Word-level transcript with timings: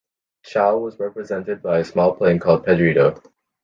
Chile 0.43 0.79
was 0.81 0.97
represented 0.97 1.61
by 1.61 1.77
a 1.77 1.85
small 1.85 2.15
plane 2.15 2.39
called 2.39 2.65
Pedrito. 2.65 3.21